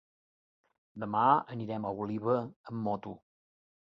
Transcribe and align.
Demà 1.03 1.21
anirem 1.57 1.85
a 1.85 1.93
Oliva 2.07 2.39
amb 2.49 2.77
moto. 2.89 3.15